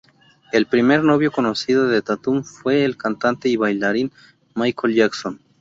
El 0.51 0.65
primer 0.65 1.03
novio 1.03 1.31
conocido 1.31 1.87
de 1.87 2.01
Tatum 2.01 2.43
fue 2.43 2.83
el 2.83 2.97
cantante 2.97 3.49
y 3.49 3.55
bailarín 3.55 4.11
Michael 4.55 4.95
Jackson. 4.95 5.39